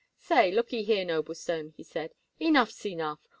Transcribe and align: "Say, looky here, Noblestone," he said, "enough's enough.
"Say, 0.17 0.51
looky 0.51 0.81
here, 0.81 1.05
Noblestone," 1.05 1.75
he 1.77 1.83
said, 1.83 2.15
"enough's 2.39 2.87
enough. 2.87 3.19